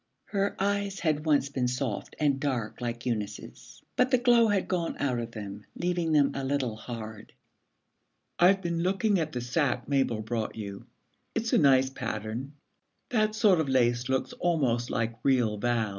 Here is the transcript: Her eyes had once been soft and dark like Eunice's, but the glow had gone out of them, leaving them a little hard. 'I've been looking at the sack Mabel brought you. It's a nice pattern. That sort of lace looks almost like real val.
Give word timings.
Her 0.25 0.55
eyes 0.57 0.99
had 1.01 1.27
once 1.27 1.49
been 1.49 1.67
soft 1.67 2.15
and 2.19 2.39
dark 2.39 2.81
like 2.81 3.05
Eunice's, 3.05 3.83
but 3.95 4.09
the 4.09 4.17
glow 4.17 4.47
had 4.47 4.67
gone 4.67 4.97
out 4.97 5.19
of 5.19 5.29
them, 5.29 5.63
leaving 5.75 6.11
them 6.11 6.31
a 6.33 6.43
little 6.43 6.75
hard. 6.75 7.33
'I've 8.39 8.63
been 8.63 8.81
looking 8.81 9.19
at 9.19 9.31
the 9.31 9.41
sack 9.41 9.87
Mabel 9.87 10.23
brought 10.23 10.55
you. 10.55 10.87
It's 11.35 11.53
a 11.53 11.59
nice 11.59 11.91
pattern. 11.91 12.53
That 13.09 13.35
sort 13.35 13.59
of 13.59 13.69
lace 13.69 14.09
looks 14.09 14.33
almost 14.33 14.89
like 14.89 15.19
real 15.23 15.57
val. 15.59 15.89